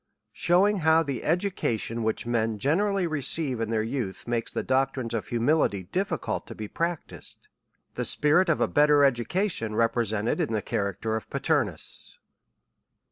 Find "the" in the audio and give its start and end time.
1.03-1.23, 4.51-4.63, 7.93-8.03, 10.53-10.63